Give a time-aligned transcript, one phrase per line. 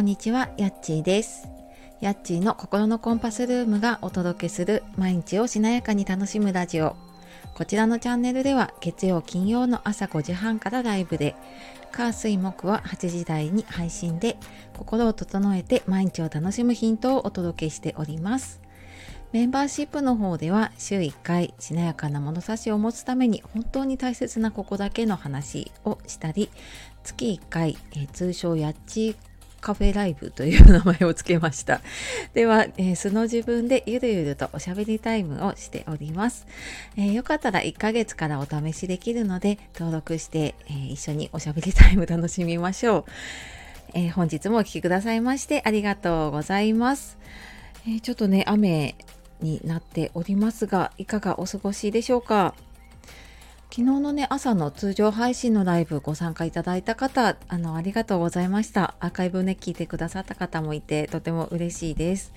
[0.00, 1.46] こんにちは、やっちーです。
[2.00, 6.96] やっちーの心のコンパスルームがお届けする毎日をしなやかに楽しむラジオ。
[7.52, 11.36] こちらのチャンネルでは月曜金曜の朝5時半からライブで、
[11.92, 14.38] 火水木は8時台に配信で
[14.78, 18.62] 心を整えて毎日を楽しむヒントをお届けしております。
[19.32, 26.48] メンバーシップの方では週1回しなやかな物差しを持つために本当に大切なここだけの話をしたり
[27.04, 29.14] 月1回、えー通称やっち
[29.60, 31.80] カフェライブという名前をつけました。
[32.34, 36.46] では、えー素の自分でゆるゆるとおしゃべりタイムをしております。
[36.96, 43.04] えーよかったら1ヶ月からお試しできるので登録して、えー一緒におしゃべりタイム楽しみましょう。
[43.94, 47.18] えー本日もお聴きくださいましてありがとうございます。
[47.86, 48.94] えーちょっとね、雨
[49.40, 52.54] になっておりますが、いかがお過ごしでしょうか？
[53.72, 58.96] 昨日のね、朝の通常配信のライブご参加いただいた方、あの、ありがとうございました。
[58.98, 62.32] アーカイブね、聞いてくださった方もいて、とても嬉しいです。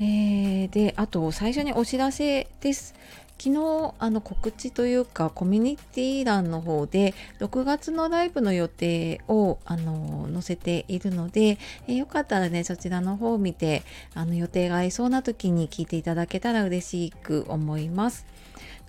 [0.00, 2.94] えーで、あと、最初にお知らせです。
[3.36, 11.56] 昨日あの告知というかコミュニティ欄の方で6月のライブの予定をあの載せているので、
[11.88, 13.82] えーよかったらねそちらの方を見て
[14.14, 18.26] あの予定が合いそうな時に聞いていただけたら嬉しく思います。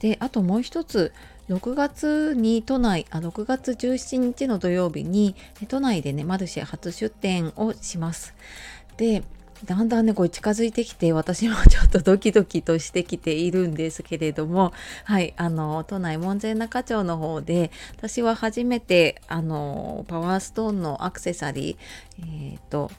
[0.02, 1.14] であともう一つ
[1.52, 5.36] 6月に都内あ6月17日の土曜日に
[5.68, 8.34] 都内でねマルシェ初出店をします。
[8.96, 9.24] で
[9.66, 22.90] だんだんねこう近づいてきて私もちょっとドキドキとしてきているんですけれどもはいあの都内門前仲町の方で私は初めてあのパワーストーンのアクセサリーえっ、と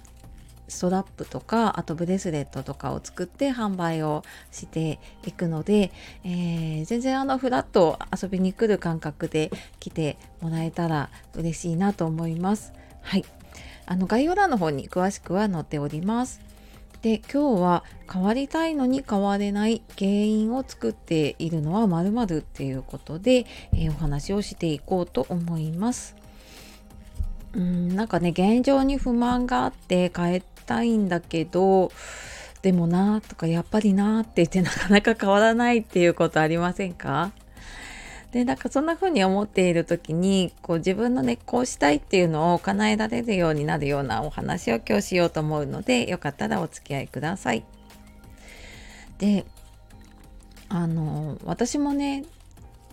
[0.69, 5.93] ストラップとかあとブレスレットとかを作って販売をしていくので、
[6.25, 12.73] えー全然あのフラッと遊びに来る感覚で来てもらえたら嬉しいなと思います。
[13.03, 13.25] はい
[13.87, 16.41] あの概要欄の方に詳しくは載っております。
[17.03, 26.15] で今日は変わりたいのに変われない原因を作っているのは〇〇っていうことで、えーお話をしていこうと思います。
[27.55, 31.93] うんなんかね現状に不満があって変えたいんだけど
[32.63, 37.33] でもなとかやっぱりなって言ってなかなか変わらないっていうことありませんか？
[38.31, 47.65] でなんかそんな風に思っている時にこう自分のねこうしたいっていうのを叶えられるようになるようなお話を今日しようと思うのでよかったらお付き合いください。
[49.19, 49.45] で
[50.71, 52.25] あの私もね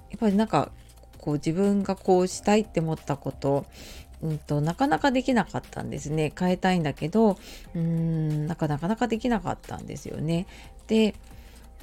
[0.09, 0.72] やっぱりなんか
[1.19, 3.66] こう自分がこうしたいって思ったこと
[4.22, 10.46] うんとなかなかできなかったんですね変えたいんだけどうーんなかなかできなかったんですよね。
[10.88, 11.16] で、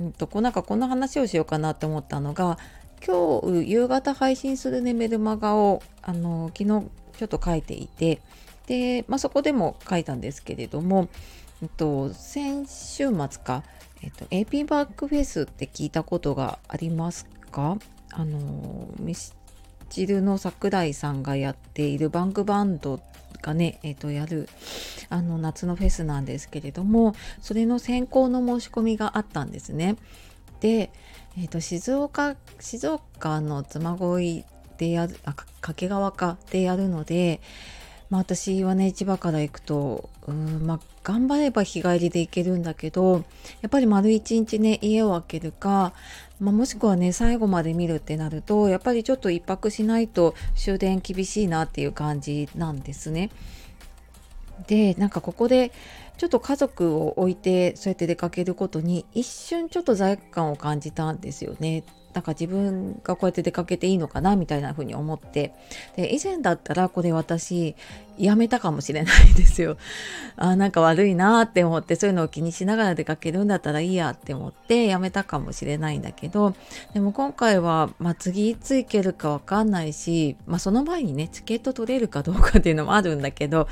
[0.01, 2.59] うん、とこうなんかこんな話をしようかなって思ったのが
[3.07, 6.87] 今日夕方配信するねメルマガをあの昨日
[7.19, 8.21] ちょっと書いていて
[8.67, 11.09] で、まあ、そこでも書いたんですけれども、
[11.63, 13.63] えっと、先週末か、
[14.03, 17.79] えっと、AP バックフェスって聞いたことがありますか？
[18.13, 18.89] あの
[19.87, 23.01] ミスチルの桜井さんがやっているバンクバンド
[23.41, 24.49] がね、えーと、やる
[25.09, 29.97] あの夏のフェスなんですけれどもそれの選考の申し込みがあったんですね。
[30.61, 30.91] で、
[31.39, 34.45] えー、と静岡静岡の妻恋
[34.77, 37.41] でやるあ掛川かでやるので、
[38.09, 43.25] まあ、私はね千葉から行くとうん、まあ、頑張れば日帰りで行けるんだけど
[43.62, 45.93] やっぱり丸一日ね家を空けるか、
[46.41, 53.31] まあ、もしくはね最後まで見るってなるとやっぱりちょっと一泊しないと終電厳しいなっていう感じなんですね。
[54.69, 55.71] でなんかここで
[56.16, 61.84] ちょっと家族を置いてそうやって出かけることに一瞬ちょっと罪悪感を感じたんですよね。
[62.16, 65.53] なんか自分がこうやって出かけていいのかなみたいな風に思って。
[65.97, 67.77] で以前だったらこれ私
[68.19, 69.77] やめたかもしれないですよ。
[70.37, 76.54] あなんか悪いなって思ってそういうのを気にしながら出かけるんだったらいいやって思ってやめたかもしれないんだけど
[76.93, 83.68] でも今回は、まあ、次いつ行けるかわかんないし、まあ、その前にねチケット取れるかどうかっていうのもあるんだけど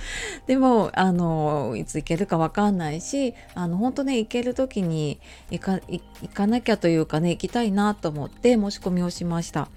[0.46, 5.20] でもあのいつ行けるかわかんないしあの本当ね行ける時に
[5.50, 6.02] 行か行
[6.32, 9.68] かなきゃというかね行きたいなと思って申し込みをしました。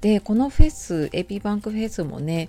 [0.00, 2.48] でこのフェスエピバンクフェスもね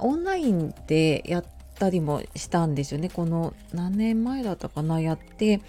[0.00, 1.44] オンラインでやっ
[1.78, 5.60] たりもしたんですよねこの何年前だったかなやって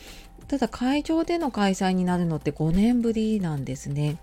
[0.48, 4.18] ただ会場での開催になるのって5年ぶりなんですね。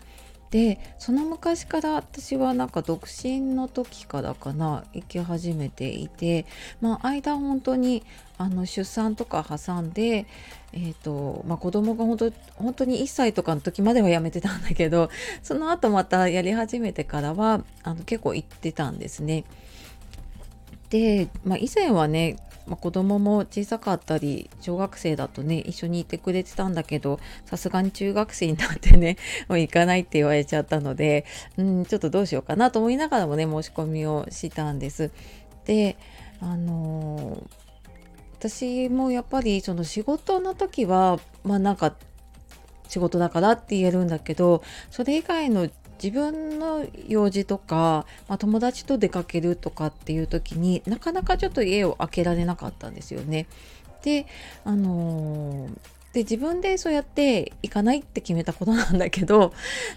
[0.50, 6.44] でその昔から私はなんか独身の時からかな行き始めていて
[6.80, 8.02] まあ間本当に
[8.36, 10.26] あの出産とか挟んで
[10.72, 15.10] えーとまあ、子供が本当本当に1歳とかの時まではやめてたんだけど
[15.42, 19.44] その後またやり始めてからはあの結構行ってたんですね。
[20.90, 22.36] で、まあ、以前はね
[22.70, 29.16] まあ、子供も小さかったり小学生だとね一緒にいてくれてたんだけどさすがに中学生になってね
[29.48, 31.24] もう行かないって言われちゃったので
[31.56, 35.10] うんちょっとどうしようかなと思いながらもね申し込みをしたんです。
[35.64, 35.96] で
[36.40, 37.42] あのー、
[38.38, 41.96] 私もやっぱりその仕事の時はまあなんか
[42.88, 45.68] 仕事だからって言えるんだけどそれ以外の
[46.02, 53.46] 自分の用事とか、まあ、友達と出かけるとかっていう時になかなかちょっと家を開けられなかったんですよね。
[54.02, 54.26] で
[54.64, 59.52] あのーで自分でそうやって行かないって決めたことなんだけど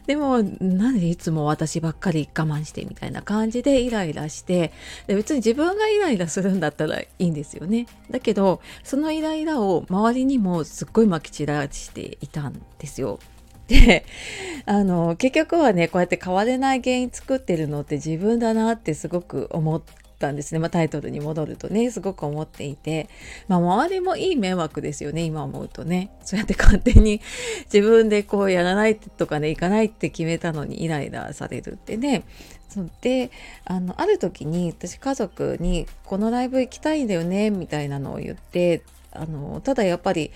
[0.05, 4.71] でもなんでいつも私ばっかり我慢してみたいな感じでイライラして
[5.07, 13.19] で別に自分がイライラするんだったらいいんですよねだけどそのイライラを周りにもすっごいまき散らしていたんですよ。
[13.67, 14.05] で
[14.65, 19.81] あの結局はねこうやって変われない原因作ってるのって自分だなってすごく思っ
[20.19, 23.09] たんですね、まあ、タイトルに戻るとねすごく思っていて、
[23.47, 26.11] まあ、周りもいい迷惑ですよね今思うとね。
[26.23, 27.21] そうやって勝手に
[27.73, 32.23] 自分でこうやらないとかね行かないって決めたのにイライラされるってね。
[32.69, 33.29] そで
[33.65, 38.81] あのある時に私家族に「このライブ行きたいんだよね」みたいなのを言って
[39.11, 40.31] あのただやっぱり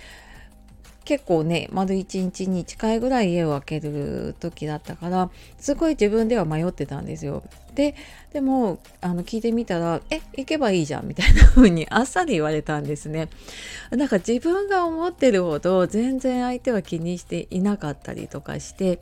[1.07, 7.43] 結構ね丸1日に近いぐらい家を空ける時だったからすごい自分では迷ってたんですよ。
[7.75, 7.95] で
[8.33, 13.29] でもあの聞いてみたら「え行けばいいじゃん」みたいな風に あっさり言われたんですね。
[13.89, 18.99] なんか自分が思ってるほど全然相手は気にしていなかったりとかして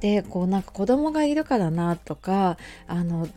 [0.00, 2.56] でこうなんか子供がいるからなとか
[2.88, 3.28] あの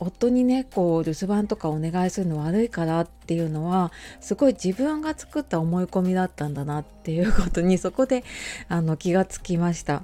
[0.00, 8.24] 夫にねこう留守番とかお願いするの悪いからっていうのはすごい自分が作った思い込みだったんだなっていうことにそこで
[8.68, 10.02] あの気がつきました。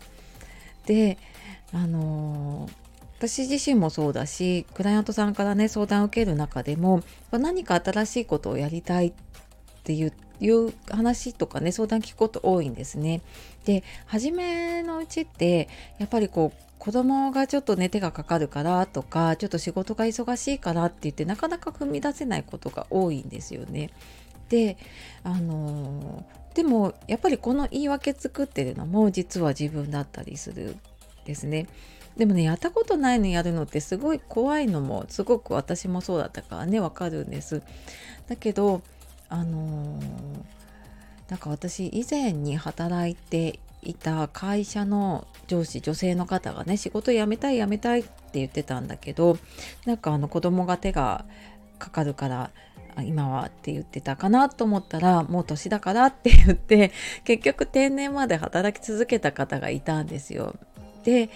[0.86, 1.18] で
[1.72, 2.68] あの
[3.18, 9.12] 私自身もそうだしクライアントさんからね相談を受ける中でも何か新しいことをやりたいっ
[9.84, 13.20] ていういう話とかね相談聞くこと多いんですね。
[13.66, 23.90] で初めのうちってやっぱりこう子供がちょっとね手がかかるからとかちょっと仕事が忙しいからって言ってなかなか踏み出せないことが多いんですよね。
[24.48, 24.78] で
[25.22, 26.24] あの
[26.54, 30.74] でもやっぱりこの言い訳作ってるのも実は自分だったりする
[31.26, 31.68] ですね。
[32.16, 37.62] でもねやったことないのやるのってすごい怖いのもすごく私もそうだったからねわかるんです。
[38.26, 38.80] だけど
[39.28, 40.00] あの
[41.28, 49.38] なんか私以前に働いていた会社の上司女性の方がね仕事辞めたい辞めたいって言ってたんだけど
[49.86, 51.24] なんかあの子供が手が
[51.78, 52.50] かかるから
[53.04, 56.92] 今はって言ってたかなと思ったらもう年だからって言って
[57.24, 60.54] 結局定年まで働き続けた方がいたんですよ。
[61.04, 61.30] で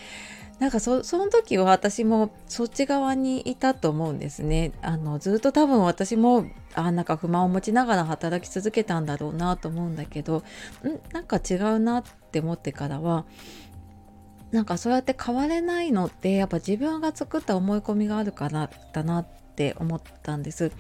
[0.59, 4.73] なんかその時は私もそっち側にいたと思うんですね。
[4.83, 10.43] あのずっと多分私もあなんか不満を持ちながら働き続けたんだろうなと思うんだけどん？
[11.13, 13.25] なんか違うなってって思ってからは
[14.51, 20.73] なんかそうやって変われないのってやっぱ自分が作った思い込みがあるからだなって思ったんです。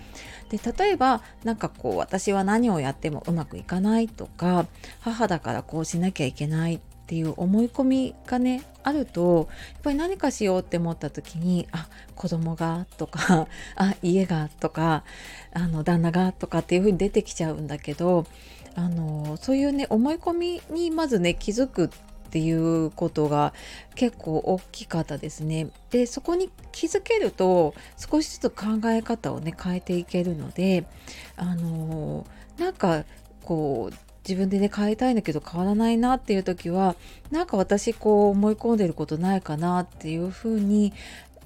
[0.48, 4.66] で例えば何かこう私は何をやってもうまくいかないとか
[5.00, 15.04] 母だからこうしなきゃいけないっていう思い込みがねあるとやっぱり何かしようって思った時にあ子供がとか あ家がとか
[15.52, 18.26] あの旦那がとかっていう風に出てきちゃうんだけど
[18.76, 21.88] あのそういうね思い込みにまずね気づくっ
[22.30, 23.54] ていうことが
[23.94, 25.68] 結構大きかったですね。
[25.90, 30.84] でそこに気づけると少しずつ考え方をね変えていけるので
[31.36, 32.26] あの
[32.58, 33.04] なんか
[33.44, 36.96] こう自分でね変えたいんだけど変わらないなっていう時は
[37.30, 40.92] なんか私こう思い込んでることないかなっていうふうに、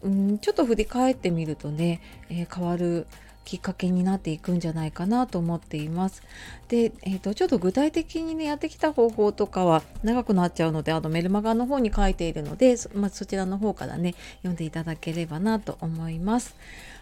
[0.03, 3.07] うん、ちょっと振り返ってみるとね、えー、変わる
[3.49, 6.23] きっかけになっていくんじゃないかなと思っています。
[6.69, 16.57] で、えーと、ちょっと具体的にねやってきた方法とかは長くなっちゃうのであのメルマガの方に書いているのでそ,、まあ、そちらの方からね読んでいただければなと思います。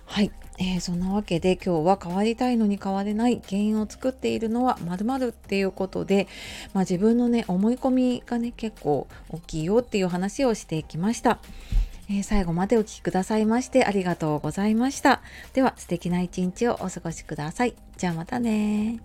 [0.06, 6.26] はい、えー、そんなわけで今日は変わりたいのに変われない原因を作っているのはまるっていうことで、
[6.72, 11.38] まあ、自分のね思い込みがね結構大きいよっていう話をしていきました。
[12.08, 15.20] えー、最後までお聴きくださいましてありがとうございました。
[15.52, 17.74] では素敵な一日をお過ごしください。
[17.96, 19.00] じゃあまたね